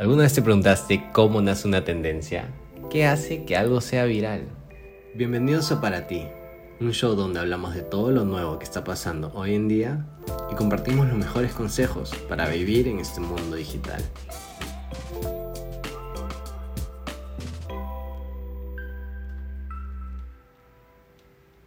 [0.00, 2.48] ¿Alguna vez te preguntaste cómo nace una tendencia?
[2.90, 4.48] ¿Qué hace que algo sea viral?
[5.14, 6.26] Bienvenidos a Para Ti,
[6.80, 10.06] un show donde hablamos de todo lo nuevo que está pasando hoy en día
[10.50, 14.02] y compartimos los mejores consejos para vivir en este mundo digital.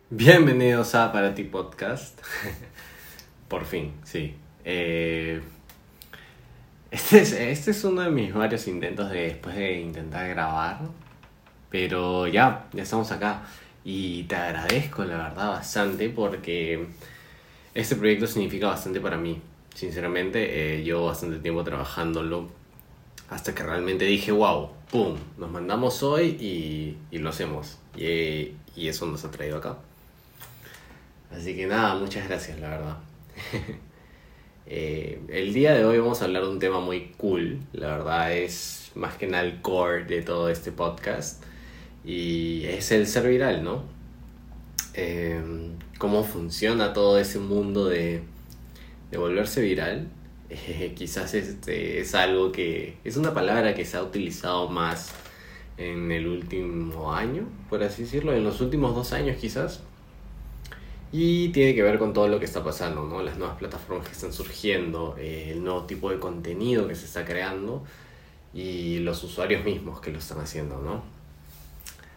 [0.10, 2.20] Bienvenidos a Para Ti Podcast.
[3.48, 4.34] Por fin, sí.
[4.66, 5.40] Eh,
[6.94, 10.80] este, es, este es uno de mis varios intentos de, después de intentar grabar.
[11.72, 13.44] Pero ya, ya estamos acá.
[13.84, 16.86] Y te agradezco, la verdad, bastante porque
[17.74, 19.42] este proyecto significa bastante para mí.
[19.74, 22.50] Sinceramente, eh, llevo bastante tiempo trabajándolo
[23.30, 25.18] hasta que realmente dije, wow, ¡pum!
[25.40, 27.80] Nos mandamos hoy y, y lo hacemos.
[27.98, 29.78] Y, y eso nos ha traído acá.
[31.36, 32.98] Así que nada, muchas gracias, la verdad.
[34.66, 38.34] Eh, el día de hoy vamos a hablar de un tema muy cool, la verdad
[38.34, 41.44] es más que nada el core de todo este podcast
[42.06, 43.84] y es el ser viral, ¿no?
[44.94, 48.24] Em, cómo funciona todo ese mundo de,
[49.18, 50.08] volverse viral.
[50.96, 55.14] quizás este es algo que es una palabra que se ha utilizado más
[55.78, 59.82] en el último año, por así decirlo, en los últimos dos años quizás
[61.16, 63.22] y tiene que ver con todo lo que está pasando, ¿no?
[63.22, 67.24] Las nuevas plataformas que están surgiendo, eh, el nuevo tipo de contenido que se está
[67.24, 67.84] creando
[68.52, 71.04] y los usuarios mismos que lo están haciendo, ¿no?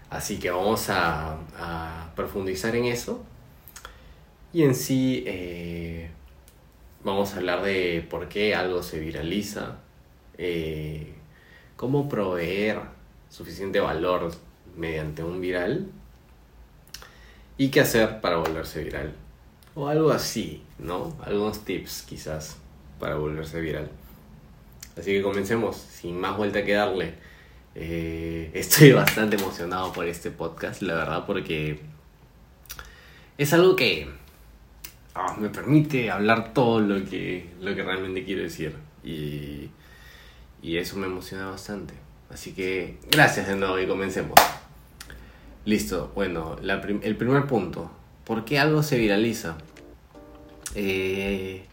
[0.09, 1.37] Así que vamos a,
[2.17, 3.23] profundizar en eso.
[4.55, 6.09] Y en sí eh,
[7.05, 9.77] vamos a hablar de por qué algo se viraliza,
[10.39, 11.13] eh,
[11.77, 12.81] cómo proveer
[13.29, 14.33] suficiente valor
[14.75, 15.91] mediante un viral
[17.59, 19.15] y qué hacer para volverse viral.
[19.75, 21.17] O algo así, ¿no?
[21.25, 22.57] Algunos tips quizás
[22.99, 23.91] para volverse viral.
[24.99, 27.15] Así que comencemos, sin más vuelta que darle.
[27.75, 31.81] Eh, estoy bastante emocionado por este podcast, la verdad, porque
[33.37, 34.09] es algo que
[35.15, 38.75] ah, me permite hablar todo lo que, lo que realmente quiero decir.
[39.05, 39.71] Y,
[40.63, 41.95] y eso me emociona bastante.
[42.31, 44.35] Así que gracias de nuevo y comencemos.
[45.67, 47.91] Listo, bueno, el primer punto.
[48.25, 49.57] ¿Por qué algo se viraliza?
[50.77, 51.65] Eh,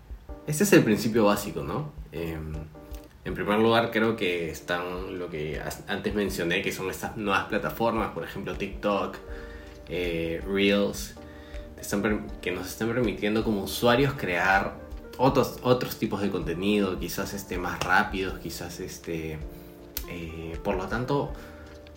[0.47, 1.91] este es el principio básico, ¿no?
[2.11, 2.53] Em,
[3.23, 8.13] en primer lugar, creo que están lo que antes mencioné, que son estas nuevas plataformas,
[8.13, 9.15] por ejemplo TikTok,
[9.89, 11.13] eh, Reels,
[12.41, 14.73] que nos están permitiendo como usuarios crear
[15.19, 19.37] otros, otros tipos de contenido, quizás este, más rápidos, quizás este,
[20.09, 21.31] eh, por lo tanto,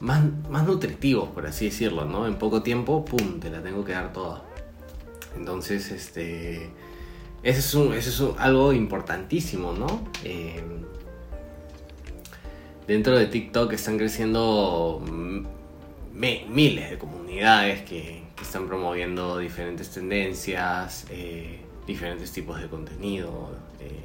[0.00, 2.26] más, más nutritivos, por así decirlo, ¿no?
[2.26, 4.42] En poco tiempo, ¡pum!, te la tengo que dar toda.
[5.36, 6.70] Entonces, este...
[7.42, 10.08] Eso es, es algo importantísimo, ¿no?
[10.24, 10.62] Eh,
[12.88, 15.00] dentro de TikTok están creciendo
[16.12, 23.50] miles de comunidades que, están promoviendo diferentes tendencias, eh, diferentes tipos de contenido.
[23.80, 24.02] Eh,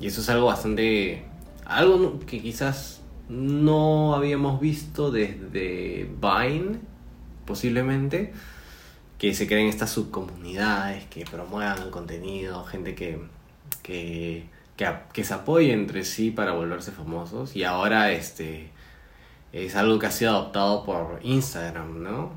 [0.00, 1.24] y eso es algo bastante...
[1.64, 2.99] Algo que quizás
[3.30, 6.80] no habíamos visto desde Vine,
[7.46, 8.32] posiblemente,
[9.18, 13.20] que se creen estas subcomunidades, que promuevan el contenido, gente que,
[13.84, 14.46] que,
[15.12, 17.54] que, se apoye entre sí para volverse famosos.
[17.54, 18.70] Y ahora este
[19.52, 22.32] es algo que ha sido adoptado por Instagram, ¿no?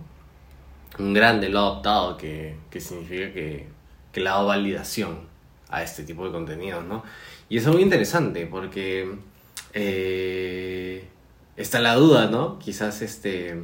[1.00, 3.68] Un grande lo ha adoptado, que, que significa que,
[4.12, 5.22] que le ha dado validación
[5.70, 7.04] a este tipo de contenido, ¿no?
[7.50, 9.33] Y es muy interesante porque
[9.74, 11.08] eh,
[11.56, 12.60] está la duda, ¿no?
[12.60, 13.64] Quizás este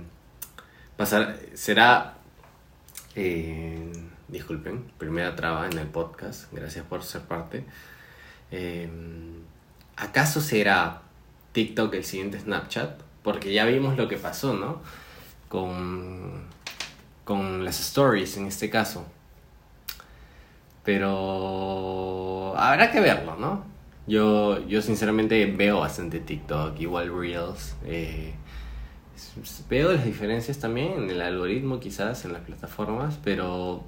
[0.98, 2.16] pasar será
[3.16, 3.92] eh,
[4.30, 7.66] disculpen, primera traba en el podcast, gracias por ser parte.
[8.52, 8.90] Eh,
[9.98, 11.02] ¿Acaso será
[11.52, 13.02] TikTok el siguiente Snapchat?
[13.24, 14.82] Porque ya vimos lo que pasó, ¿no?
[15.50, 16.46] Con,
[17.26, 19.06] con las stories en este caso.
[20.86, 23.66] Pero habrá que verlo, ¿no?
[24.10, 27.76] Yo, yo sinceramente veo bastante TikTok, igual Reels.
[27.86, 28.34] Eh,
[29.70, 33.84] veo las diferencias también en el algoritmo quizás, en las plataformas, pero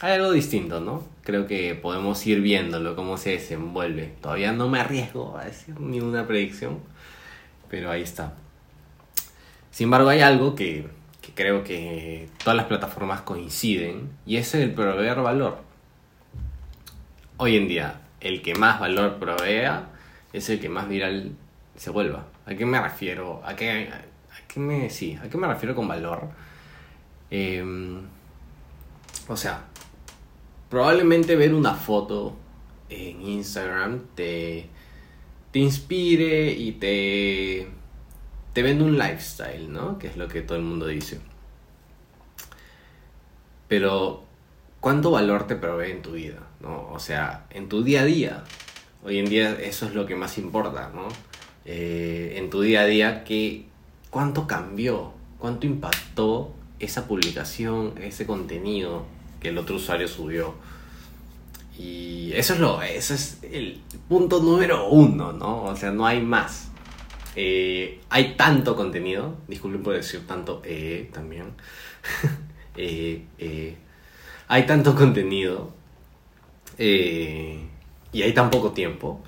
[0.00, 1.04] hay algo distinto, ¿no?
[1.24, 4.14] Creo que podemos ir viéndolo, cómo se desenvuelve.
[4.22, 6.78] Todavía no me arriesgo a decir ni una predicción,
[7.68, 8.32] pero ahí está.
[9.70, 10.86] Sin embargo, hay algo que,
[11.20, 15.58] que creo que todas las plataformas coinciden y es el proveer valor.
[17.36, 19.88] Hoy en día, el que más valor provea
[20.32, 21.32] es el que más viral
[21.76, 22.26] se vuelva.
[22.46, 23.40] ¿A qué me refiero?
[23.44, 26.28] ¿A qué, a qué me, sí, ¿a qué me refiero con valor?
[27.30, 28.02] Em,
[29.28, 29.64] o sea,
[30.68, 32.36] probablemente ver una foto
[32.88, 34.68] en Instagram te,
[35.52, 37.68] te inspire y te,
[38.52, 39.98] te vende un lifestyle, ¿no?
[39.98, 41.20] Que es lo que todo el mundo dice.
[43.68, 44.24] Pero,
[44.80, 46.49] ¿cuánto valor te provee en tu vida?
[46.60, 46.88] ¿No?
[46.92, 48.44] O sea, en tu día a día.
[49.02, 51.08] Hoy en día eso es lo que más importa, ¿no?
[51.64, 53.66] Eh, en tu día a día, ¿qué,
[54.10, 55.12] ¿cuánto cambió?
[55.38, 59.06] ¿Cuánto impactó esa publicación, ese contenido
[59.40, 60.54] que el otro usuario subió?
[61.78, 65.64] Y eso es, lo, eso es el punto número uno, ¿no?
[65.64, 66.70] O sea, no hay más.
[67.36, 71.52] Eh, hay tanto contenido, disculpen por decir tanto eh, también.
[72.76, 73.76] eh,
[74.48, 75.72] hay tanto contenido
[76.82, 77.60] eh,
[78.10, 79.20] y hay tan poco tiempo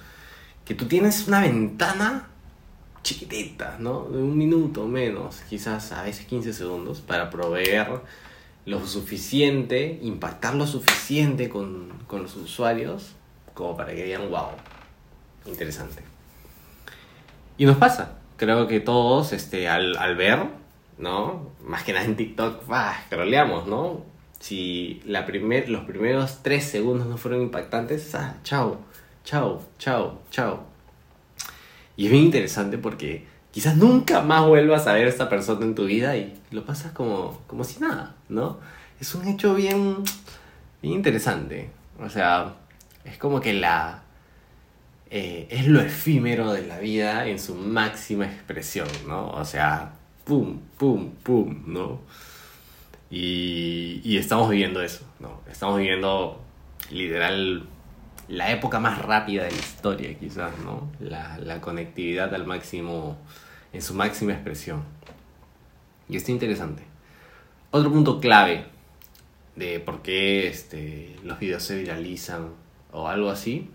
[0.65, 2.31] que tú tienes una ventana
[3.03, 4.05] chiquitita, ¿no?
[4.05, 8.01] De un minuto menos, quizás a veces 15 segundos, para proveer
[8.65, 13.17] lo suficiente, impactar lo suficiente con, con los usuarios
[13.53, 14.49] como para que digan, wow,
[15.45, 16.03] interesante.
[17.59, 20.47] Y nos pasa, creo que todos este, al, al ver,
[20.97, 21.51] ¿no?
[21.67, 24.12] Más que nada en TikTok, bah, scrolleamos, ¿no?
[24.43, 28.81] Si la primer, los primeros tres segundos no fueron impactantes, ah, chao,
[29.25, 30.65] chao, chao, chao.
[31.97, 35.77] Y es bien interesante porque quizás nunca más vuelvas a ver a esta persona en
[35.77, 38.59] tu vida y lo pasas como, como si nada, ¿no?
[39.01, 39.99] Es un hecho bien,
[40.83, 41.71] bien interesante.
[42.01, 42.55] O sea,
[43.05, 44.03] es como que la...
[45.11, 49.31] eh, es lo efímero de la vida en su máxima expresión, ¿no?
[49.31, 49.93] O sea,
[50.25, 52.01] pum, pum, pum, ¿no?
[53.13, 55.43] Y, estamos viviendo eso, ¿no?
[55.51, 56.41] Estamos viviendo
[56.91, 57.69] literal
[58.29, 60.91] la época más rápida de la historia, quizás, ¿no?
[60.99, 63.19] La, conectividad al máximo,
[63.75, 64.83] en su máxima expresión.
[66.09, 66.85] Y está interesante.
[67.71, 68.65] Otro punto clave
[69.57, 72.49] de por qué este, los videos se viralizan
[72.93, 73.69] o algo así,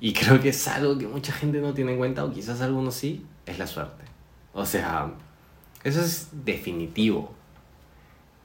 [0.00, 2.94] y creo que es algo que mucha gente no tiene en cuenta, o quizás algunos
[2.94, 4.04] sí, es la suerte.
[4.52, 5.12] O sea,
[5.82, 7.34] eso es definitivo.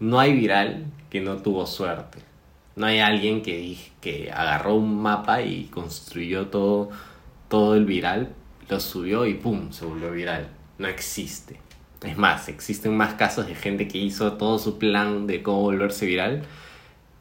[0.01, 2.17] No hay viral que no tuvo suerte.
[2.75, 6.89] No hay alguien que, que agarró un mapa y construyó todo,
[7.47, 8.33] todo el viral,
[8.67, 9.71] lo subió y ¡pum!
[9.71, 10.49] se volvió viral.
[10.79, 11.59] No existe.
[12.01, 16.07] Es más, existen más casos de gente que hizo todo su plan de cómo volverse
[16.07, 16.41] viral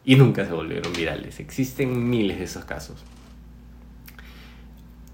[0.03, 1.39] y nunca se volvieron virales.
[1.39, 3.05] Existen miles de esos casos.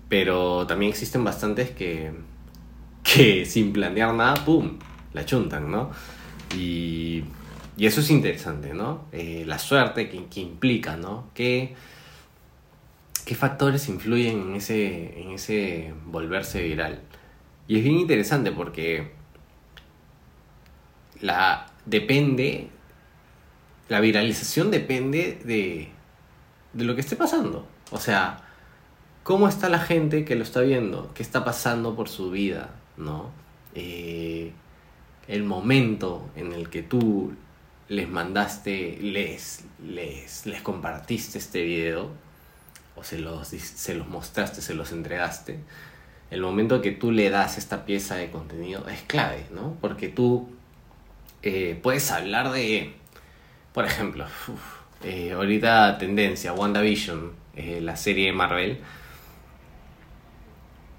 [0.08, 2.12] Pero también existen bastantes que,
[3.02, 4.78] que sin planear nada, ¡pum!
[5.12, 5.90] la chuntan, ¿no?
[6.56, 7.24] Y,
[7.76, 9.04] y eso es interesante, ¿no?
[9.12, 11.30] Eh, la suerte que, que implica, ¿no?
[11.34, 11.74] ¿Qué,
[13.26, 17.00] ¿Qué factores influyen en ese, en ese volverse viral?
[17.68, 19.10] Y es bien interesante porque
[21.20, 22.68] la depende,
[23.88, 25.88] la viralización depende de,
[26.72, 27.66] de lo que esté pasando.
[27.90, 28.42] O sea,
[29.22, 33.30] cómo está la gente que lo está viendo, qué está pasando por su vida, ¿no?
[33.74, 34.52] Eh,
[35.28, 37.32] el momento en el que tú
[37.88, 42.10] les mandaste, les, les, les compartiste este video,
[42.96, 45.60] o se los, se los mostraste, se los entregaste,
[46.30, 49.76] el momento que tú le das esta pieza de contenido es clave, ¿no?
[49.80, 50.48] Porque tú
[51.42, 52.94] eh, puedes hablar de,
[53.72, 54.26] por ejemplo,
[55.04, 58.80] eh, ahorita tendencia, WandaVision, eh, la serie de Marvel,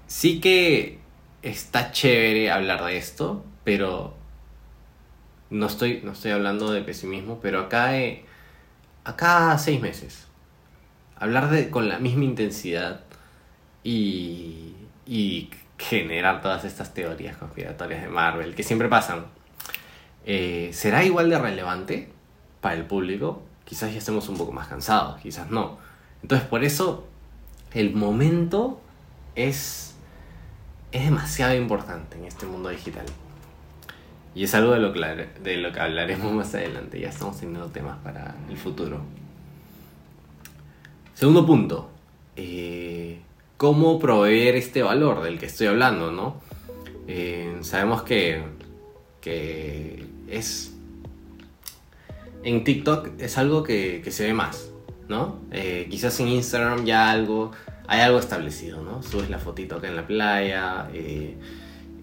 [0.06, 0.98] sí que
[1.42, 4.17] está chévere hablar de esto, pero
[5.50, 8.24] no estoy, no estoy hablando de pesimismo, pero acá, eh,
[9.04, 10.26] acá seis meses,
[11.16, 13.00] hablar de, con la misma intensidad
[13.82, 14.74] y,
[15.06, 19.26] y generar todas estas teorías conspiratorias de Marvel que siempre pasan,
[20.26, 22.12] eh, ¿será igual de relevante
[22.60, 23.42] para el público?
[23.64, 25.78] Quizás ya estemos un poco más cansados, quizás no.
[26.22, 27.06] Entonces por eso
[27.72, 28.80] el momento
[29.34, 29.94] es,
[30.92, 33.06] es demasiado importante en este mundo digital.
[34.34, 37.00] Y es algo de lo, que, de lo que hablaremos más adelante.
[37.00, 39.00] Ya estamos teniendo temas para el futuro.
[41.14, 41.90] Segundo punto.
[42.36, 43.20] eh,
[43.56, 46.40] ¿Cómo proveer este valor del que estoy hablando, no?
[47.08, 48.42] Eh, sabemos que,
[49.20, 50.74] que es...
[52.44, 54.70] En TikTok es algo que, que se ve más,
[55.08, 55.40] ¿no?
[55.50, 57.50] Eh, quizás en Instagram ya algo...
[57.88, 59.02] Hay algo establecido, ¿no?
[59.02, 60.88] Subes la fotito acá en la playa,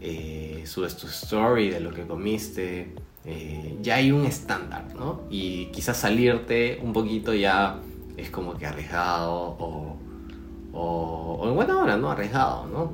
[0.05, 2.93] eh, eh, subes tu story de lo que comiste,
[3.25, 5.21] eh, ya hay un estándar, ¿no?
[5.29, 7.79] Y quizás salirte un poquito ya
[8.17, 9.97] es como que arriesgado o,
[10.73, 12.11] o, en buena hora, ¿no?
[12.11, 12.93] Arriesgado, ¿no?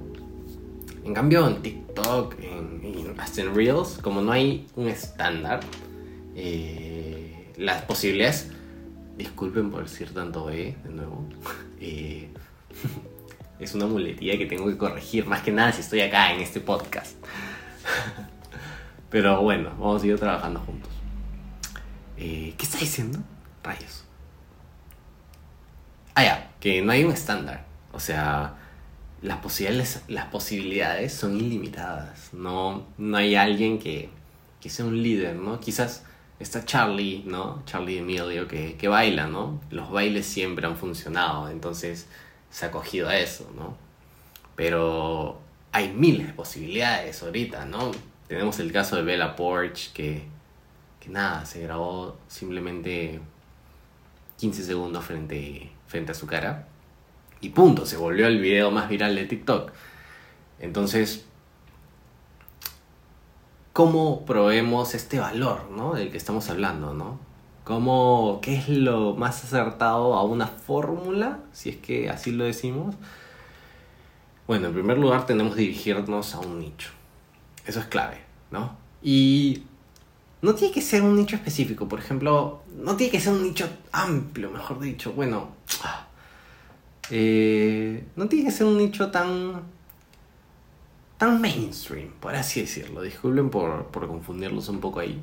[1.03, 5.60] En cambio en TikTok, en, en- en Reels, como no hay un estándar,
[6.36, 8.50] eh, las posibilidades,
[9.18, 11.25] disculpen por decir tanto E de nuevo,
[11.80, 12.30] eh,
[13.62, 16.60] Es una muletilla que tengo que corregir, más que nada si estoy acá en este
[16.60, 17.15] podcast.
[19.12, 20.91] Pero bueno, vamos a seguir trabajando juntos.
[22.18, 23.20] Eh, ¿Qué está diciendo?
[23.63, 24.03] Rayos.
[26.15, 27.65] Ah, ya, que no hay un estándar.
[27.91, 28.56] O sea,
[29.22, 32.34] las posibilidades, las posibilidades son ilimitadas.
[32.34, 34.10] No, no hay alguien que,
[34.60, 35.60] que sea un líder, ¿no?
[35.60, 36.03] Quizás
[36.39, 37.62] está Charlie, ¿no?
[37.68, 39.62] Charlie Emilio que, que baila, ¿no?
[39.70, 42.08] Los bailes siempre han funcionado, entonces
[42.51, 43.75] se ha acogido a eso, ¿no?
[44.55, 45.39] Pero
[45.72, 47.91] hay miles de posibilidades ahorita, ¿no?
[48.27, 50.25] Tenemos el caso de Bella Porch que,
[51.00, 53.20] que nada, se grabó simplemente
[54.38, 56.67] 15 segundos frente, frente a su cara
[57.41, 59.72] y punto, se volvió el video más viral de TikTok.
[60.60, 61.25] Entonces,
[63.74, 65.96] ¿cómo proveemos este valor, ¿no?
[65.96, 67.20] Del que estamos hablando, ¿no?
[67.63, 72.96] ¿Cómo, ¿Qué es lo más acertado a una fórmula, si es que así lo decimos?
[74.48, 76.89] Bueno, en primer lugar tenemos que dirigirnos a un nicho.
[77.65, 78.18] Eso es clave,
[78.50, 78.75] ¿no?
[79.03, 79.63] Y
[80.41, 83.70] no tiene que ser un nicho específico, por ejemplo, no tiene que ser un nicho
[83.91, 85.13] amplio, mejor dicho.
[85.13, 85.50] Bueno,
[87.12, 89.62] eh, no tiene que ser un nicho tan
[91.20, 93.03] tan mainstream, por así decirlo.
[93.03, 95.22] Disculpen por, por confundirlos un poco ahí.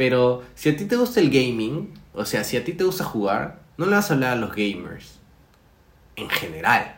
[0.00, 3.04] Pero si a ti te gusta el gaming, o sea, si a ti te gusta
[3.04, 5.18] jugar, no le vas a hablar a los gamers.
[6.16, 6.96] En general,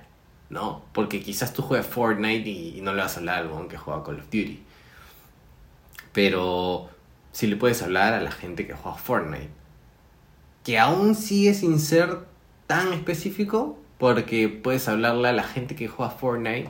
[0.50, 0.84] ¿no?
[0.92, 4.04] Porque quizás tú juegas Fortnite y, no le vas a hablar a algún que juega
[4.04, 4.62] Call of Duty.
[6.12, 6.90] Pero
[7.32, 9.50] si le puedes hablar a la gente que juega Fortnite.
[10.62, 12.20] Que aún sigue sin ser
[12.68, 16.68] tan específico, porque puedes hablarle a la gente que juega Fortnite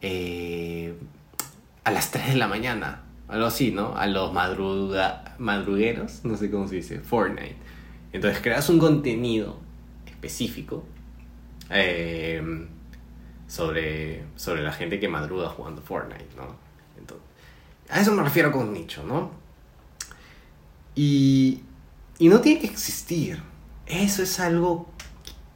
[0.00, 0.98] eh,
[1.84, 3.96] a las 3 de la mañana, algo así, ¿no?
[3.96, 7.56] A los madruga, madrugueros, no sé cómo se dice, Fortnite.
[8.12, 9.58] Entonces creas un contenido
[10.06, 10.84] específico
[11.70, 12.66] eh,
[13.46, 16.56] sobre, sobre la gente que madruga jugando Fortnite, ¿no?
[16.98, 17.26] Entonces,
[17.90, 19.30] a eso me refiero con nicho, ¿no?
[20.94, 21.60] Y,
[22.18, 23.40] y no tiene que existir.
[23.86, 24.90] Eso es algo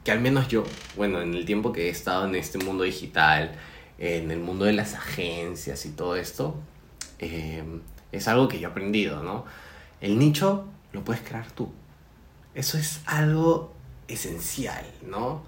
[0.03, 0.63] que al menos yo,
[0.95, 3.55] bueno, en el tiempo que he estado en este mundo digital,
[3.97, 6.55] en el mundo de las agencias y todo esto,
[7.23, 7.63] eh,
[8.11, 9.45] es algo que yo he aprendido, ¿no?
[10.01, 11.71] El nicho lo puedes crear tú.
[12.53, 13.73] Eso es algo
[14.07, 15.43] esencial, ¿no?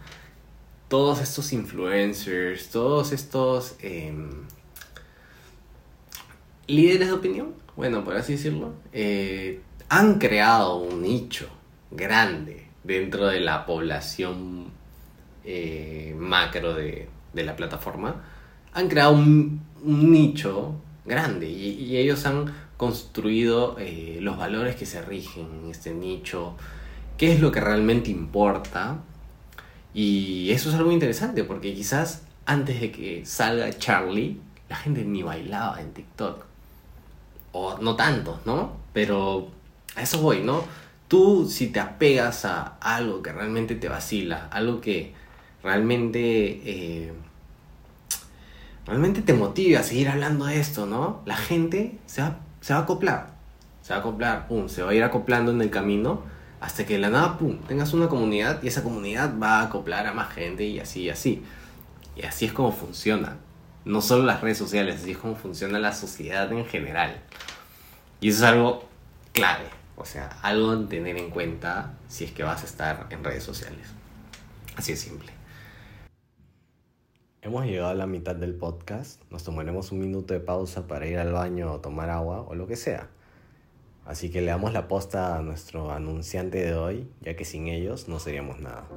[0.87, 4.45] Todos estos influencers, todos estos em,
[6.67, 11.49] líderes de opinión, bueno, por así decirlo, eh, han creado un nicho
[11.91, 14.71] grande dentro de la población
[15.43, 18.23] eh, macro de la plataforma
[18.75, 25.47] han creado un, nicho grande y, ellos han construido eh, los valores que se rigen
[25.63, 26.55] en este nicho,
[27.17, 28.97] qué es lo que realmente importa.
[29.93, 35.23] Y eso es algo interesante porque quizás antes de que salga Charlie, la gente ni
[35.23, 36.45] bailaba en TikTok.
[37.53, 38.73] O no tanto, ¿no?
[38.91, 39.49] Pero
[39.95, 40.63] a eso voy, ¿no?
[41.07, 45.13] Tú si te apegas a algo que realmente te vacila, algo que
[45.63, 46.61] realmente...
[46.65, 47.13] Eh,
[48.85, 51.21] realmente te motive a seguir hablando de esto, ¿no?
[51.25, 53.29] La gente se va, se va a acoplar,
[53.81, 56.23] se va a acoplar, pum, se va a ir acoplando en el camino
[56.59, 60.07] hasta que de la nada, pum, tengas una comunidad y esa comunidad va a acoplar
[60.07, 61.43] a más gente y así y así.
[62.15, 63.37] Y así es como funciona.
[63.83, 67.21] No solo las redes sociales, así es como funciona la sociedad en general.
[68.19, 68.89] Y eso es algo
[69.31, 69.65] clave,
[69.97, 73.43] o sea, algo a tener en cuenta si es que vas a estar en redes
[73.43, 73.87] sociales.
[74.75, 75.34] Así es simple.
[77.45, 81.19] Hemos llegado a la mitad del podcast, nos tomaremos un minuto de pausa para ir
[81.19, 83.07] al baño o tomar agua o lo que sea.
[84.03, 88.07] Así que le damos la posta a nuestro anunciante de hoy, ya que sin ellos
[88.07, 88.87] no seríamos nada.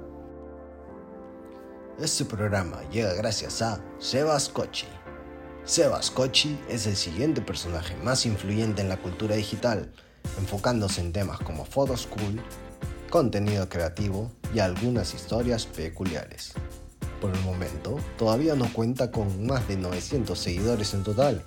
[2.01, 4.87] Este programa llega gracias a Sebas Kochi.
[5.65, 9.93] Sebas Kochi es el siguiente personaje más influyente en la cultura digital,
[10.39, 12.41] enfocándose en temas como photo school,
[13.11, 16.55] contenido creativo y algunas historias peculiares.
[17.21, 21.43] Por el momento, todavía no cuenta con más de 900 seguidores en total.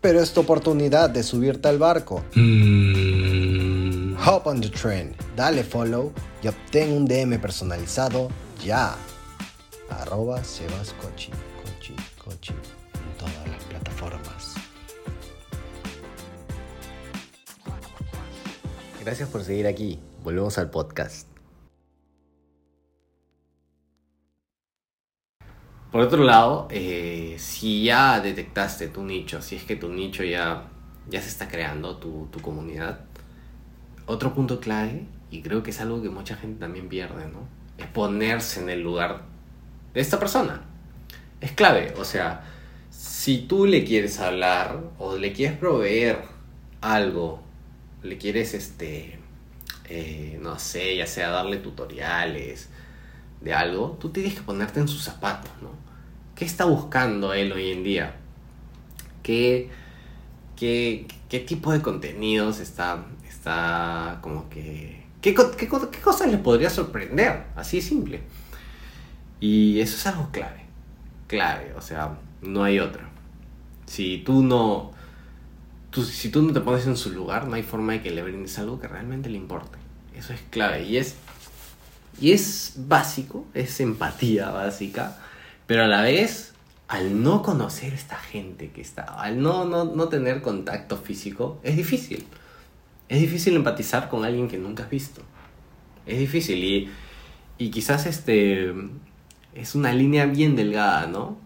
[0.00, 2.24] Pero es tu oportunidad de subirte al barco.
[2.34, 4.16] Mm.
[4.26, 8.30] Hop on the trend, dale follow y obtén un DM personalizado
[8.64, 8.96] ya.
[9.90, 11.30] Arroba Sebas Cochi,
[11.62, 14.54] Cochi, Cochi, en todas las plataformas.
[19.04, 20.00] Gracias por seguir aquí.
[20.22, 21.33] Volvemos al podcast.
[25.94, 30.64] Por otro lado, eh, si ya detectaste tu nicho, si es que tu nicho ya,
[31.08, 33.04] ya se está creando, tu, comunidad,
[34.06, 37.46] otro punto clave, y creo que es algo que mucha gente también pierde, ¿no?
[37.78, 39.22] Es ponerse en el lugar
[39.92, 40.62] de esta persona,
[41.40, 41.94] es clave.
[41.96, 42.42] O sea,
[42.90, 46.24] si tú le quieres hablar o le quieres proveer
[46.80, 47.40] algo,
[48.02, 49.20] le quieres, este,
[49.88, 52.68] eh, no sé, ya sea darle tutoriales
[53.40, 55.83] de algo, tú tienes que ponerte en sus zapatos, ¿no?
[56.34, 58.16] ¿Qué está buscando él hoy en día?
[59.22, 59.70] ¿Qué,
[60.56, 65.04] qué, qué tipo de contenidos está, está como que...
[65.22, 67.44] ¿Qué, qué, cosas le podría sorprender?
[67.54, 68.20] Así simple.
[69.38, 70.64] Y eso es algo clave.
[71.28, 73.08] Clave, o sea, no hay otra.
[73.86, 74.92] Si tú no...
[75.90, 78.24] Tú, si tú no te pones en su lugar, no hay forma de que le
[78.24, 79.78] brindes algo que realmente le importe.
[80.16, 80.82] Eso es clave.
[80.82, 81.14] Y es,
[82.20, 85.16] y es básico, es empatía básica,
[85.66, 86.54] pero a la vez,
[86.88, 91.76] al no conocer esta gente que está, al no, no, no tener contacto físico, es
[91.76, 92.26] difícil.
[93.08, 95.22] Es difícil empatizar con alguien que nunca has visto.
[96.06, 96.90] Es difícil y,
[97.58, 98.72] y quizás este
[99.54, 101.38] es una línea bien delgada, ¿no?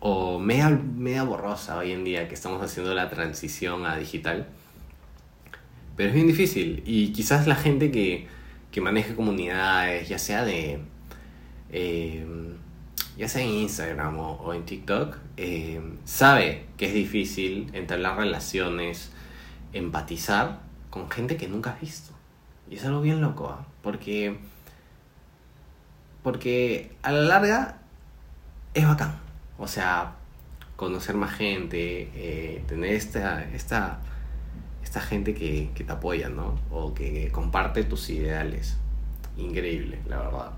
[0.00, 4.48] O media, media borrosa hoy en día que estamos haciendo la transición a digital.
[5.96, 8.26] Pero es bien difícil y quizás la gente que,
[8.70, 10.80] que maneje comunidades, ya sea de...
[11.70, 12.54] Eh,
[13.16, 19.10] ya sea en Instagram o, en TikTok, eh, sabe que es difícil entablar relaciones,
[19.72, 22.12] empatizar con gente que nunca has visto.
[22.70, 23.66] Y es algo bien loco, ¿ah?
[23.82, 24.38] porque
[26.24, 27.82] porque a la larga
[28.72, 29.14] es bacán.
[29.58, 30.14] O sea,
[30.74, 34.00] conocer más gente, eh, tener esta, esta,
[34.82, 36.58] esta gente que, que, te apoya, ¿no?
[36.70, 38.78] O que comparte tus ideales.
[39.36, 40.52] Increíble, la verdad.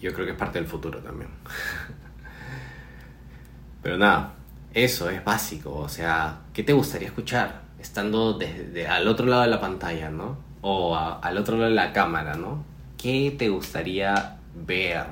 [0.00, 1.30] Yo creo que es parte del futuro también.
[3.82, 4.34] Pero nada,
[4.74, 5.74] eso es básico.
[5.74, 7.62] O sea, ¿qué te gustaría escuchar?
[7.78, 10.38] Estando desde al otro lado de la pantalla, ¿no?
[10.60, 12.64] O al otro lado de la cámara, ¿no?
[12.96, 15.04] ¿qué te gustaría ver?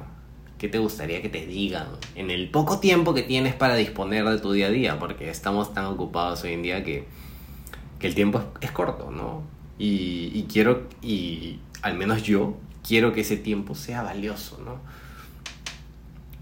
[0.59, 4.39] ¿Qué te gustaría que te digan en el poco tiempo que tienes para disponer de
[4.39, 4.99] tu día a día?
[4.99, 7.07] Porque estamos tan ocupados hoy en día que,
[7.99, 9.43] que el tiempo es, corto, ¿no?
[9.79, 12.57] Y, y, quiero, y al menos yo,
[12.87, 14.79] quiero que ese tiempo sea valioso, ¿no?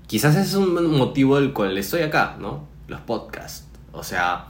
[0.07, 2.67] Quizás ese es un motivo del cual estoy acá, ¿no?
[2.89, 3.67] Los podcasts.
[3.93, 4.47] O sea,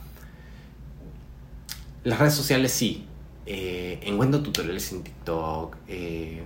[2.05, 3.07] las redes sociales sí.
[3.47, 5.77] Eh, encuentro tutoriales en TikTok.
[5.89, 6.43] Eh,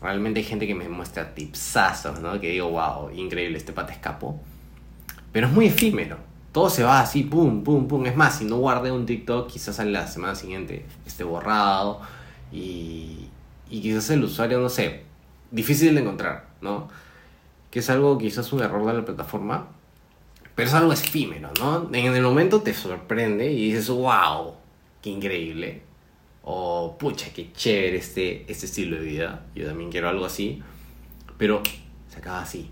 [0.00, 2.38] Realmente hay gente que me muestra tipsazos, ¿no?
[2.38, 4.38] Que digo, wow, increíble, este pata escapó.
[5.32, 6.18] Pero es muy efímero.
[6.52, 8.04] Todo se va así, pum, pum, pum.
[8.06, 12.00] Es más, si no guardé un TikTok, quizás a la semana siguiente esté borrado.
[12.52, 13.28] Y,
[13.70, 15.04] y quizás el usuario, no sé,
[15.50, 16.88] difícil de encontrar, ¿no?
[17.70, 19.68] Que es algo, quizás un error de la plataforma.
[20.54, 21.88] Pero es algo efímero, ¿no?
[21.92, 24.54] En el momento te sorprende y dices, wow,
[25.02, 25.82] qué increíble
[26.48, 30.62] o pucha, qué chévere este, este estilo de vida, yo también quiero algo así,
[31.38, 31.60] pero
[32.08, 32.70] se acaba así.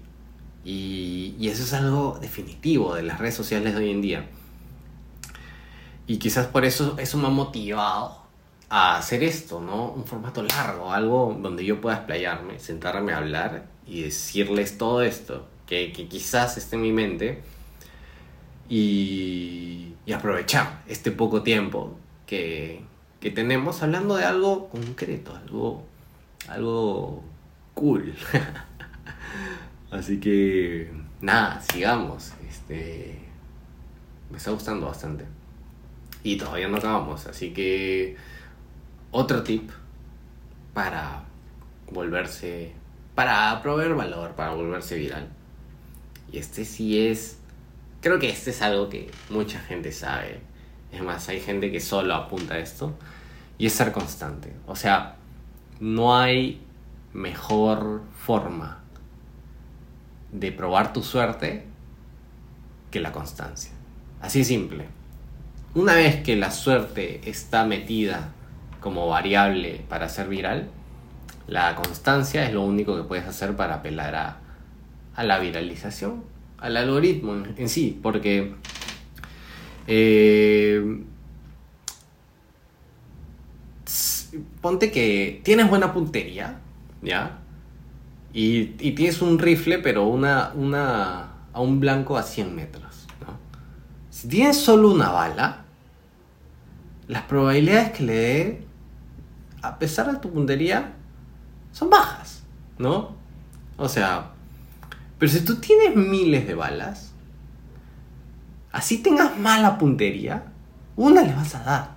[0.65, 4.27] Y, y, eso es algo definitivo de las redes sociales de hoy en día.
[6.07, 8.24] Y quizás por eso eso me ha motivado
[8.69, 9.91] a hacer esto, ¿no?
[9.93, 15.47] Un formato largo, algo donde yo pueda explayarme, sentarme a hablar y decirles todo esto,
[15.67, 17.43] que, que quizás esté en mi mente,
[18.69, 21.97] y, y aprovechar este poco tiempo
[22.27, 22.83] que,
[23.21, 25.85] que tenemos hablando de algo concreto, algo,
[26.49, 27.23] algo
[27.75, 28.15] cool.
[29.91, 32.33] Así que nada, sigamos.
[32.49, 33.19] Este,
[34.31, 35.25] me está gustando bastante.
[36.23, 38.17] Y todavía no acabamos, así que
[39.15, 39.71] otro tip
[40.75, 41.23] para
[41.93, 42.73] volverse,
[43.15, 45.29] para proveer valor, para volverse viral.
[46.33, 47.39] Y este sí es,
[48.01, 50.41] creo que este es algo que mucha gente sabe.
[50.91, 52.93] Es más, hay gente que solo apunta a esto
[53.57, 54.53] y es ser constante.
[54.67, 55.15] O sea,
[55.79, 56.61] no hay
[57.13, 58.83] mejor forma
[60.33, 61.67] de probar tu suerte
[62.91, 63.71] que la constancia.
[64.21, 64.89] Así simple.
[65.77, 68.33] Una vez que la suerte está metida
[68.85, 70.69] como variable para ser viral,
[71.49, 74.37] la constancia es lo único que puedes hacer para apelar a,
[75.17, 76.23] a la viralización,
[76.59, 78.53] al algoritmo en, sí, porque
[79.87, 81.03] eh,
[84.61, 86.61] ponte que tienes buena puntería,
[87.01, 87.39] ¿ya?
[88.35, 93.39] Y, tienes un rifle, pero una, una, a un blanco a 100 metros, ¿no?
[94.11, 95.65] Si tienes solo una bala,
[97.09, 98.64] las probabilidades que le dé,
[99.67, 100.93] a pesar de tu puntería,
[101.73, 102.43] son bajas,
[102.79, 103.17] ¿no?
[103.77, 104.31] O sea,
[105.19, 107.13] pero si tú tienes miles de balas,
[108.73, 110.45] así tengas mala puntería,
[110.97, 111.95] una le vas a dar.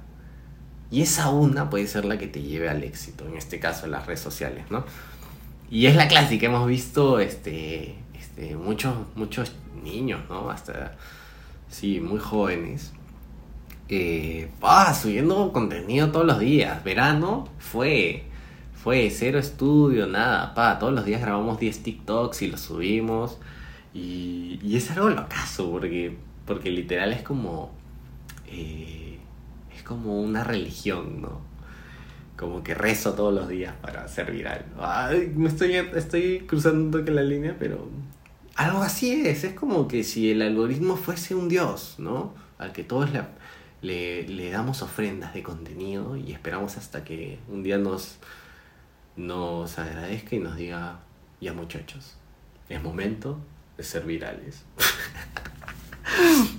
[0.90, 4.06] Y esa una puede ser la que te lleve al éxito, en este caso las
[4.06, 4.86] redes sociales, ¿no?
[5.70, 9.52] Y es la clásica, hemos visto este, este, muchos, muchos
[9.84, 10.50] niños, ¿no?
[10.50, 10.96] Hasta,
[11.70, 12.94] sí, muy jóvenes.
[13.90, 14.50] Eh,
[15.00, 16.84] subiendo contenido todos los días.
[16.84, 18.24] Verano fue,
[18.74, 23.38] fue cero estudio, nada, pa, todos los días grabamos 10 TikToks y los subimos.
[23.94, 27.72] Y, y es algo locazo, porque, porque literal es como,
[28.48, 29.18] eh,
[29.76, 31.42] es como una religión, ¿no?
[32.36, 34.66] Como que rezo todos los días para ser viral.
[34.80, 37.90] Ay, me estoy, estoy cruzando la línea, pero
[38.56, 39.44] algo así es.
[39.44, 42.34] Es como que si el algoritmo fuese un dios, ¿no?
[42.60, 43.12] Al que todos
[43.88, 48.18] le le, damos ofrendas de contenido y esperamos hasta que un día nos,
[49.16, 51.00] nos agradezca y nos diga,
[51.42, 52.18] ya muchachos,
[52.70, 53.40] es momento
[53.78, 54.64] de ser virales.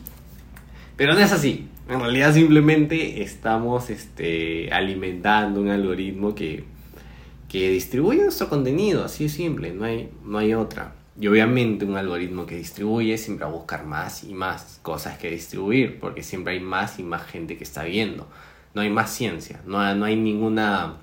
[0.97, 1.69] Pero no es así.
[1.89, 6.65] En realidad simplemente estamos este, alimentando un algoritmo que,
[7.49, 9.05] que distribuye nuestro contenido.
[9.05, 10.98] Así de simple, no hay, no hay otra.
[11.21, 15.31] Y obviamente un algoritmo que distribuye siempre va a buscar más y más cosas que
[15.31, 18.29] distribuir, porque siempre hay más y más gente que está viendo.
[18.75, 20.99] No hay más ciencia, no, no hay ninguna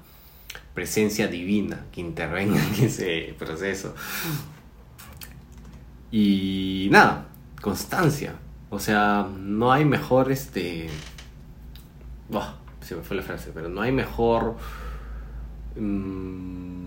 [0.73, 3.93] presencia divina que intervenga en ese proceso.
[6.11, 7.27] Y nada,
[7.61, 8.35] constancia.
[8.69, 10.87] O sea, no hay mejor este...
[12.79, 14.55] se me fue la frase, pero no hay mejor...
[15.75, 16.84] Mm,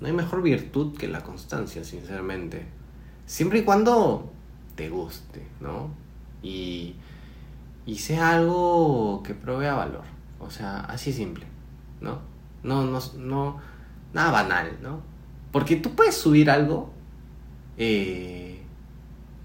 [0.00, 2.66] no hay mejor virtud que la constancia, sinceramente.
[3.26, 4.30] Siempre y cuando
[4.74, 5.90] te guste, ¿no?
[6.42, 6.94] Y,
[7.86, 10.04] y sea algo que provea valor.
[10.40, 11.44] O sea, así simple,
[12.00, 12.18] ¿no?
[12.62, 13.60] No, no, no,
[14.14, 15.00] nada banal, ¿no?
[15.52, 16.90] Porque tú puedes subir algo
[17.76, 18.62] eh,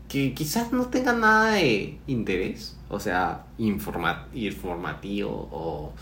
[0.08, 5.94] que quizás no tenga nada de interés, o sea, informativo o,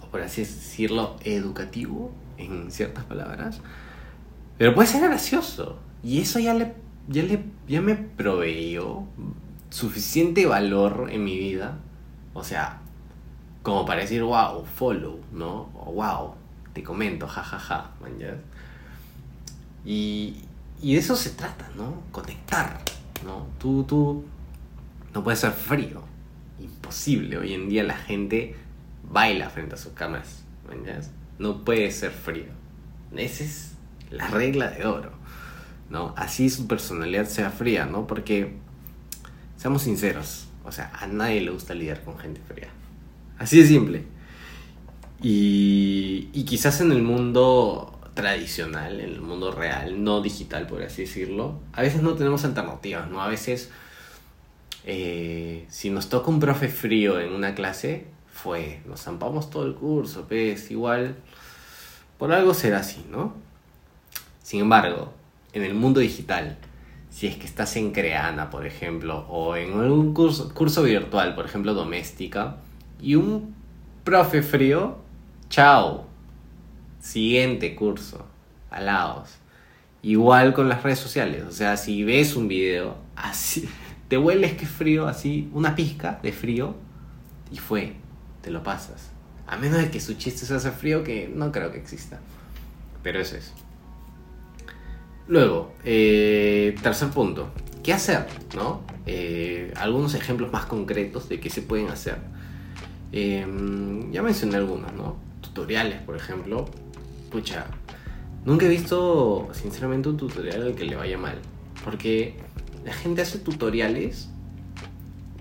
[0.00, 3.60] o, por así decirlo, educativo, en ciertas palabras.
[4.58, 5.78] Pero puede ser gracioso.
[6.02, 6.74] Y eso ya le,
[7.08, 9.04] ya le ya me proveyó
[9.70, 11.78] suficiente valor en mi vida.
[12.34, 12.80] O sea,
[13.62, 15.70] como para decir, wow, follow, ¿no?
[15.74, 16.34] O wow,
[16.72, 18.36] te comento, jajaja, ja,
[19.84, 20.36] Y,
[20.80, 22.02] y de eso se trata, ¿no?
[22.10, 22.78] Conectar,
[23.24, 23.46] ¿no?
[23.58, 24.24] Tú, tú
[25.14, 26.02] no puedes ser frío.
[26.60, 27.38] Imposible.
[27.38, 28.56] Hoy en día la gente
[29.10, 30.44] baila frente a sus camas,
[31.38, 32.52] no puede ser frío.
[33.16, 33.72] Esa es
[34.10, 35.22] la regla de oro.
[35.92, 36.14] ¿no?
[36.16, 38.06] Así su personalidad sea fría, ¿no?
[38.06, 38.54] Porque,
[39.56, 42.68] seamos sinceros, o sea, a nadie le gusta lidiar con gente fría.
[43.38, 44.04] Así de simple.
[45.22, 51.02] Y, y quizás en el mundo tradicional, en el mundo real, no digital, por así
[51.02, 53.22] decirlo, a veces no tenemos alternativas, ¿no?
[53.22, 53.70] A veces,
[54.84, 59.74] eh, si nos toca un profe frío en una clase, fue, nos zampamos todo el
[59.74, 61.16] curso, pues igual
[62.18, 63.34] por algo será así, ¿no?
[64.42, 65.12] Sin embargo,
[65.52, 66.58] en el mundo digital,
[67.10, 71.44] si es que estás en Creana, por ejemplo, o en algún curso, curso virtual, por
[71.44, 72.56] ejemplo, doméstica,
[73.00, 73.54] y un
[74.02, 74.98] profe frío,
[75.48, 76.06] chao.
[77.00, 78.24] Siguiente curso,
[78.70, 79.30] alaos.
[80.02, 83.68] Igual con las redes sociales, o sea, si ves un video, así,
[84.08, 86.74] te hueles que frío, así, una pizca de frío,
[87.50, 87.94] y fue,
[88.42, 89.10] te lo pasas.
[89.46, 92.20] A menos de que su chiste se hace frío, que no creo que exista.
[93.02, 93.52] Pero eso es.
[95.28, 97.50] Luego, eh, tercer punto.
[97.82, 98.26] ¿Qué hacer?
[98.54, 98.82] ¿No?
[99.06, 102.18] Eh, algunos ejemplos más concretos de qué se pueden hacer.
[103.12, 105.16] Em, ya mencioné algunos, ¿no?
[105.40, 106.66] Tutoriales, por ejemplo.
[107.30, 107.66] Pucha,
[108.44, 111.38] nunca he visto, sinceramente, un tutorial al que le vaya mal.
[111.84, 112.36] Porque
[112.84, 114.28] la gente hace tutoriales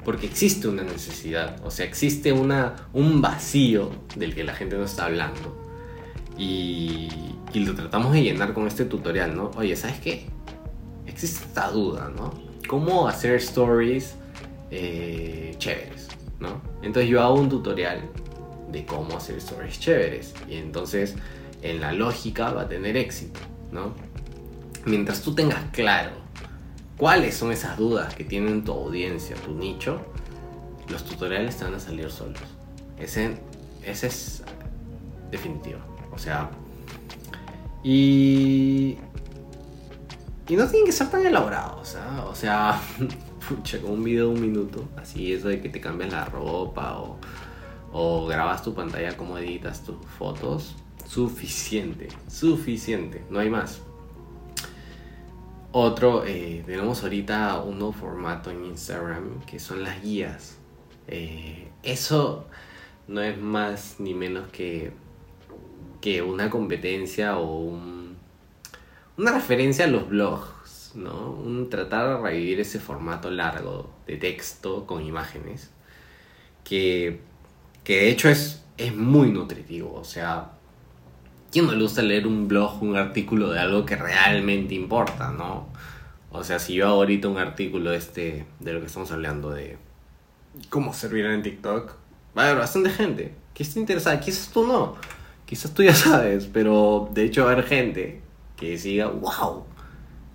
[0.03, 4.85] porque existe una necesidad, o sea, existe una, un vacío del que la gente no
[4.85, 5.57] está hablando.
[6.37, 7.09] Y,
[7.53, 9.51] y lo tratamos de llenar con este tutorial, ¿no?
[9.55, 10.25] Oye, ¿sabes qué?
[11.05, 12.33] Existe esta duda, ¿no?
[12.67, 14.15] ¿Cómo hacer stories
[14.71, 16.07] eh, chéveres,
[16.39, 16.61] ¿no?
[16.81, 18.01] Entonces yo hago un tutorial
[18.71, 20.33] de cómo hacer stories chéveres.
[20.49, 21.15] Y entonces
[21.61, 23.39] en la lógica va a tener éxito,
[23.71, 23.93] ¿no?
[24.85, 26.20] Mientras tú tengas claro
[27.01, 29.99] cuáles son esas dudas que tienen tu audiencia, tu nicho,
[30.87, 32.37] los tutoriales te van a salir solos.
[32.99, 33.39] Ese,
[33.83, 34.43] ese es
[35.31, 35.79] definitivo.
[36.13, 36.51] O sea,
[37.83, 38.99] y,
[40.47, 41.95] y no tienen que ser tan elaborados.
[41.95, 42.27] ¿ah?
[42.29, 42.79] O sea,
[43.49, 46.99] pucha, con un video de un minuto, así eso de que te cambias la ropa
[46.99, 47.17] o,
[47.91, 50.75] o grabas tu pantalla, como editas tus fotos,
[51.07, 53.81] suficiente, suficiente, no hay más.
[55.73, 60.57] Otro, eh, tenemos ahorita un nuevo formato en Instagram que son las guías.
[61.07, 62.45] Eh, eso
[63.07, 64.91] no es más ni menos que,
[66.01, 68.01] que una competencia o una
[69.17, 71.31] una referencia a los blogs, ¿no?
[71.31, 75.69] Un tratar de revivir ese formato largo de texto con imágenes,
[76.63, 77.19] que,
[77.83, 80.51] que de hecho es, es muy nutritivo, o sea,
[81.51, 85.67] ¿quién no le gusta leer un blog, un artículo de algo que realmente importa, ¿no?
[86.31, 89.77] O sea, si yo ahorita un artículo este, de lo que estamos hablando, de
[90.69, 91.91] cómo servir en TikTok,
[92.37, 94.19] va a haber bastante gente que esté interesada.
[94.19, 94.95] Quizás tú no,
[95.45, 98.21] quizás tú ya sabes, pero de hecho va a haber gente
[98.55, 99.65] que siga, wow,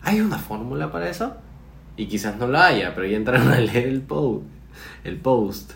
[0.02, 1.34] ¿hay una fórmula para eso?
[1.96, 4.44] Y quizás no la haya, pero ya entraron a leer el post.
[5.02, 5.72] El post.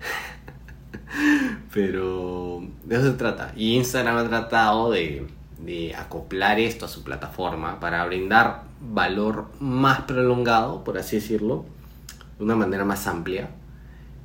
[1.72, 3.52] pero de eso se trata.
[3.56, 5.26] Y Instagram ha tratado de,
[5.58, 11.64] de acoplar esto a su plataforma para brindar valor más prolongado, por así decirlo,
[12.38, 13.50] de una manera más amplia.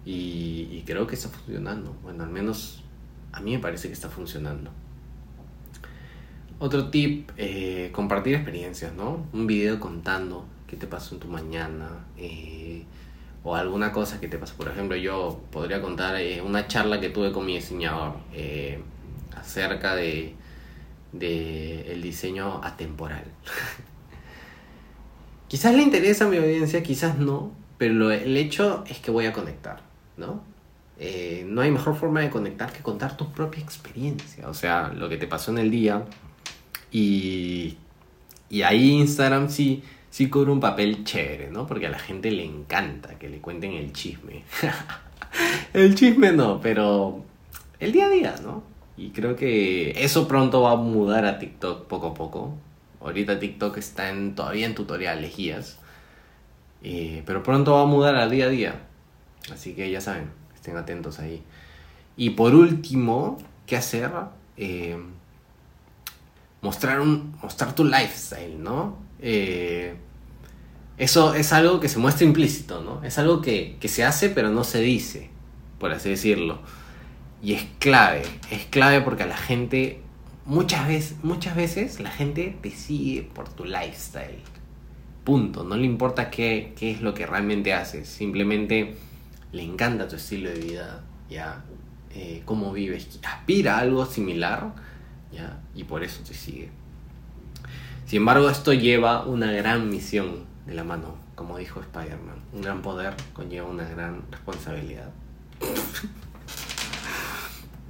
[0.05, 1.95] Y, creo que está funcionando.
[2.03, 2.83] Bueno, al menos
[3.31, 4.69] a mí me parece que está funcionando.
[6.59, 9.25] Otro tip, eh, compartir experiencias, ¿no?
[9.33, 12.05] Un video contando qué te pasó en tu mañana.
[12.17, 12.85] Eh,
[13.45, 14.55] o alguna cosa que te pasó.
[14.55, 18.15] Por ejemplo, yo podría contar eh, una charla que tuve con mi diseñador
[19.37, 20.35] acerca de,
[21.13, 23.23] de el diseño atemporal.
[25.47, 29.33] Quizás le interesa a mi audiencia, quizás no, pero el hecho es que voy a
[29.33, 29.81] conectar,
[30.17, 30.41] ¿no?
[30.97, 35.07] Eh, no hay mejor forma de conectar que contar tu propia experiencia, o sea, lo
[35.07, 36.03] que te pasó en el día.
[36.91, 37.77] Y,
[38.49, 39.83] y ahí Instagram sí,
[40.15, 41.67] sí cubre un papel chévere, ¿no?
[41.67, 44.43] Porque a la gente le encanta que le cuenten el chisme.
[45.73, 47.25] el chisme no, pero
[47.81, 48.63] el día a día, ¿no?
[48.95, 52.53] Y creo que eso pronto va a mudar a TikTok poco a poco.
[53.01, 55.79] Ahorita TikTok está en, todavía en tutoriales, guías.
[56.81, 58.83] Eh, pero pronto va a mudar al día a día.
[59.51, 61.43] Así que ya saben, estén atentos ahí.
[62.15, 64.11] Y por último, ¿qué hacer?
[64.55, 64.97] Eh,
[66.61, 69.03] mostrar, un, mostrar tu lifestyle, ¿no?
[69.19, 70.04] Eh,
[70.97, 73.03] eso es algo que se muestra implícito, ¿no?
[73.03, 75.29] Es algo que, que se hace pero no se dice,
[75.79, 76.59] por así decirlo.
[77.43, 80.01] Y es clave, es clave porque a la gente
[80.45, 84.39] muchas veces, muchas veces la gente te sigue por tu lifestyle.
[85.23, 85.63] Punto.
[85.63, 88.07] No le importa qué, qué es lo que realmente haces.
[88.07, 88.95] Simplemente
[89.51, 91.65] le encanta tu estilo de vida, ¿ya?
[92.13, 93.19] Eh, cómo vives.
[93.23, 94.73] Aspira a algo similar,
[95.33, 95.59] ¿ya?
[95.75, 96.69] Y por eso te sigue.
[98.05, 102.41] Sin embargo, esto lleva una gran misión de la mano, como dijo Spider-Man.
[102.53, 105.09] Un gran poder conlleva una gran responsabilidad.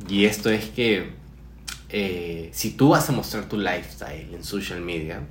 [0.08, 1.14] y esto es que
[1.90, 5.22] eh, si tú vas a mostrar tu lifestyle en social media,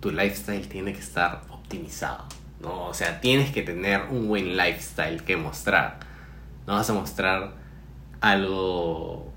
[0.00, 2.24] tu lifestyle tiene que estar optimizado,
[2.60, 2.86] ¿no?
[2.86, 5.98] O sea, tienes que tener un buen lifestyle que mostrar.
[6.66, 7.54] No vas a mostrar
[8.20, 9.32] algo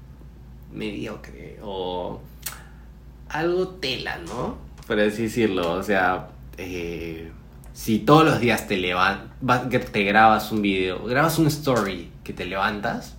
[0.72, 2.22] mediocre o
[3.30, 4.58] algo tela, ¿no?
[4.86, 5.74] Por así decirlo.
[5.74, 7.32] O sea, eh,
[7.74, 13.16] si todos los días te, te grabas un video, grabas un story que te levantas,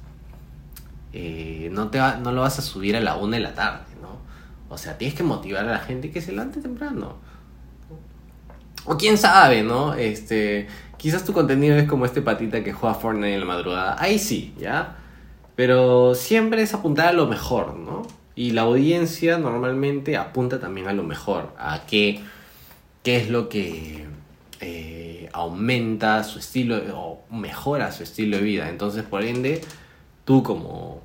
[1.12, 4.18] eh, no, te no lo vas a subir a la una de la tarde, ¿no?
[4.68, 7.16] O sea, tienes que motivar a la gente que se levante temprano.
[8.84, 9.94] O quién sabe, ¿no?
[9.94, 13.96] Este, quizás tu contenido es como este patita que juega Fortnite en la madrugada.
[13.98, 14.96] Ahí sí, ¿ya?
[15.56, 18.02] Pero siempre es apuntar a lo mejor, ¿no?
[18.34, 22.22] Y la audiencia normalmente apunta también a lo mejor, a qué,
[23.02, 24.06] qué es lo que
[24.60, 28.68] eh, aumenta su estilo o mejora su estilo de vida.
[28.68, 29.62] Entonces, por ende,
[30.24, 31.00] tú como,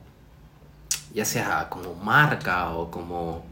[1.13, 3.45] ya sea como marca o como,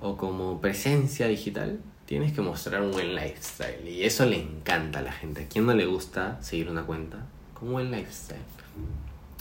[0.00, 3.88] o como presencia digital, tienes que mostrar un buen lifestyle.
[3.88, 5.44] Y eso le encanta a la gente.
[5.44, 7.18] ¿A quién no le gusta seguir una cuenta
[7.60, 8.40] un buen lifestyle?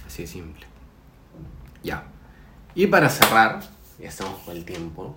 [0.05, 0.65] Así de simple.
[1.83, 2.05] Ya.
[2.73, 3.61] Y para cerrar,
[3.99, 5.15] ya estamos con el tiempo.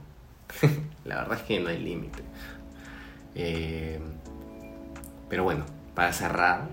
[1.05, 2.23] la verdad es que no hay límite.
[3.35, 3.99] Eh,
[5.29, 5.65] pero bueno,
[5.95, 6.69] para cerrar,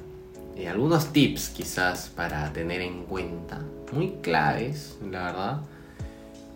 [0.56, 5.62] eh, algunos tips quizás para tener en cuenta, muy claves, la verdad.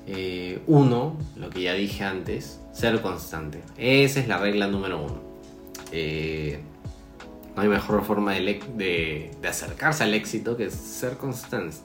[0.08, 3.62] Eh, uno, lo que ya dije antes, ser constante.
[3.78, 5.30] Esa es la regla número uno.
[7.56, 8.62] No hay mejor forma de,
[9.42, 11.76] de, acercarse al éxito que ser constante.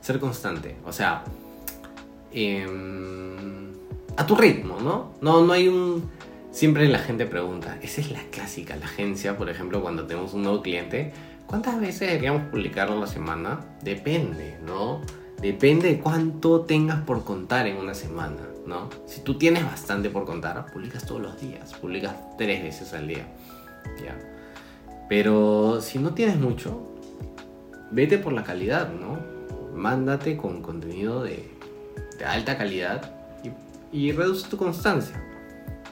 [0.00, 0.74] Ser constante.
[0.84, 1.22] O sea,
[2.32, 3.70] em,
[4.16, 5.12] a tu ritmo, ¿no?
[5.20, 6.10] No, no hay un...
[6.52, 10.42] Siempre la gente pregunta, esa es la clásica, la agencia, por ejemplo, cuando tenemos un
[10.42, 11.12] nuevo cliente,
[11.50, 13.58] ¿Cuántas veces deberíamos publicarlo a la semana?
[13.82, 15.00] Depende, ¿no?
[15.42, 18.88] Depende de cuánto tengas por contar en una semana, ¿no?
[19.06, 23.26] Si tú tienes bastante por contar, publicas todos los días, publicas tres veces al día,
[24.00, 24.16] ¿ya?
[25.08, 26.94] Pero si no tienes mucho,
[27.90, 29.18] vete por la calidad, ¿no?
[29.74, 31.50] Mándate con contenido de,
[32.24, 35.20] alta calidad y, y reduce tu constancia.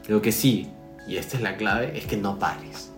[0.08, 0.68] Lo que sí,
[1.06, 2.90] y esta es la clave, es que no pares.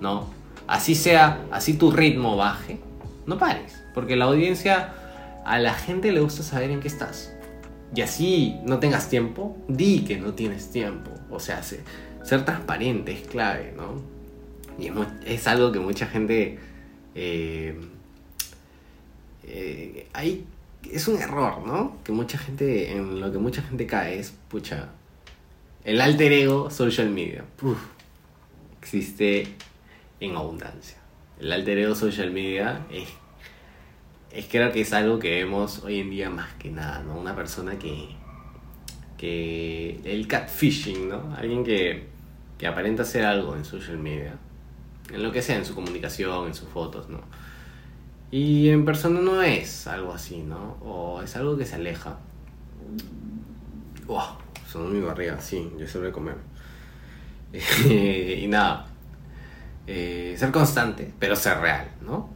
[0.00, 0.26] ¿No?
[0.66, 2.78] Así sea, así tu ritmo baje,
[3.26, 3.82] no pares.
[3.94, 4.92] Porque la audiencia,
[5.44, 7.32] a la gente le gusta saber en qué estás.
[7.94, 11.10] Y así no tengas tiempo, di que no tienes tiempo.
[11.30, 14.02] O sea, ser transparente es clave, ¿no?
[14.78, 14.90] Y
[15.26, 16.58] es, algo que mucha gente...
[17.14, 17.78] Eh,
[19.44, 20.44] eh, hay,
[20.90, 21.96] es un error, ¿no?
[22.04, 24.90] Que mucha gente, en lo que mucha gente cae es, pucha,
[25.88, 27.46] el alter ego social media.
[28.78, 29.48] existe
[30.20, 30.98] en abundancia.
[31.40, 33.08] El alter ego social media es,
[34.30, 37.18] es creo que es algo que vemos hoy en día más que nada, ¿no?
[37.18, 38.06] Una persona que,
[39.16, 41.34] que el catfishing, ¿no?
[41.34, 42.06] Alguien que,
[42.58, 44.36] que aparenta hacer algo en social media,
[45.10, 47.22] en lo que sea, en su comunicación, en sus fotos, ¿no?
[48.30, 50.76] Y en persona no es algo así, ¿no?
[50.82, 52.18] O es algo que se aleja.
[54.06, 54.47] ¡Wow!
[54.70, 56.36] Sonó mi barriga, sí, yo suelo comer.
[57.88, 58.86] y nada.
[59.86, 62.28] Eh, ser constante, pero ser real, ¿no?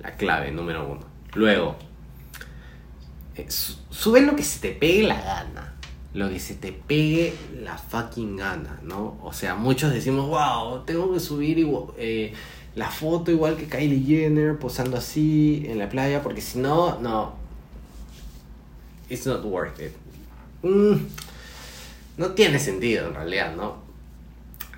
[0.00, 1.00] La clave número uno.
[1.34, 1.76] Luego,
[3.34, 5.74] eh, sube lo que se te pegue la gana.
[6.14, 9.18] Lo que se te pegue la fucking gana, ¿no?
[9.22, 11.66] O sea, muchos decimos, wow, tengo que subir
[11.96, 12.32] eh,
[12.76, 17.34] la foto igual que Kylie Jenner posando así en la playa, porque si no, no.
[19.08, 19.92] It's not worth it.
[20.62, 21.06] Mm,
[22.16, 23.76] no tiene sentido en realidad, ¿no?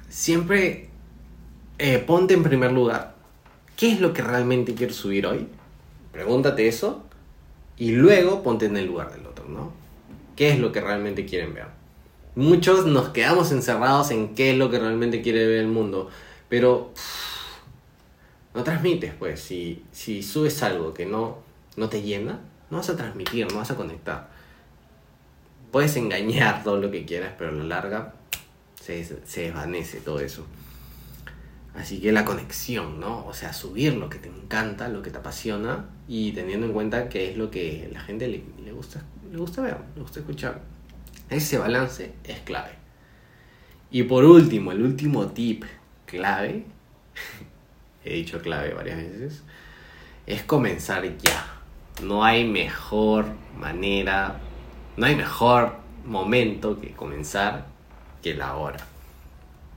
[0.08, 0.88] Siempre
[1.78, 3.14] eh, ponte en primer lugar.
[3.76, 5.48] ¿Qué es lo que realmente quiero subir hoy?
[6.12, 7.02] Pregúntate eso
[7.76, 9.72] y luego ponte en el lugar del otro, ¿no?
[10.36, 11.66] ¿Qué es lo que realmente quieren ver?
[12.36, 16.08] Muchos nos quedamos encerrados en qué es lo que realmente quiere ver el mundo,
[16.48, 16.92] pero
[18.54, 19.40] no transmites, pues.
[19.40, 21.38] Si, si subes algo que no,
[21.76, 24.30] no te llena, no vas a transmitir, no vas a conectar.
[25.74, 28.14] Puedes engañar todo lo que quieras, pero a la larga
[28.80, 30.46] se, desvanece todo eso.
[31.74, 33.26] Así que la conexión, ¿no?
[33.26, 37.08] O sea, subir lo que te encanta, lo que te apasiona y teniendo en cuenta
[37.08, 40.62] que es lo que la gente le, le gusta, le gusta ver, le gusta escuchar.
[41.28, 42.70] Ese balance es clave.
[43.90, 45.64] Y por último, el último tip
[46.06, 46.66] clave,
[48.04, 49.42] he dicho clave varias veces,
[50.24, 51.44] es comenzar ya.
[52.00, 53.26] No hay mejor
[53.58, 54.40] manera,
[54.96, 57.66] no hay mejor momento que comenzar
[58.22, 58.78] que la hora.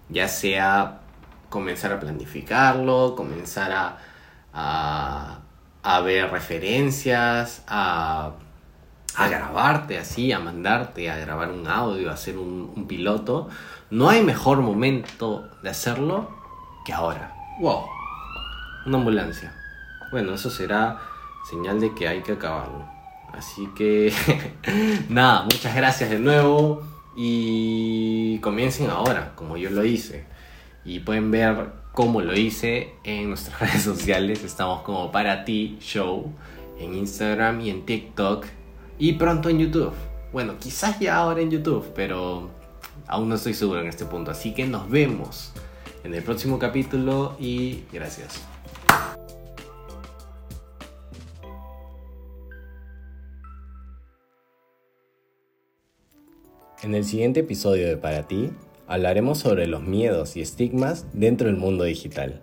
[0.09, 1.01] Ya sea
[1.49, 3.71] comenzar a planificarlo, comenzar
[4.53, 5.39] a,
[5.83, 8.31] a, ver referencias, a,
[9.15, 13.49] a, grabarte así, a mandarte, a grabar un audio, a hacer un, un, piloto.
[13.89, 16.29] No hay mejor momento de hacerlo
[16.85, 17.33] que ahora.
[17.59, 17.85] ¡Wow!
[18.85, 19.53] Una ambulancia.
[20.11, 20.99] Bueno, eso será
[21.49, 22.96] señal de que hay que acabarlo.
[23.33, 24.11] Así que
[25.09, 26.83] nada, muchas gracias de nuevo
[27.15, 30.25] y comiencen ahora, como yo lo hice
[30.87, 34.43] y pueden ver cómo lo hice en nuestras redes sociales.
[34.43, 36.33] Estamos como para ti show
[36.79, 38.45] en Instagram y en TikTok
[38.97, 39.93] y pronto en YouTube.
[40.31, 42.49] Bueno, quizás ya ahora en YouTube, pero
[43.07, 44.31] aún no estoy seguro en este punto.
[44.31, 45.51] Así que nos vemos
[46.03, 48.56] en el próximo capítulo y gracias.
[56.87, 58.49] En el siguiente episodio de Para ti
[58.87, 62.39] hablaremos sobre los miedos y estigmas dentro del mundo digital.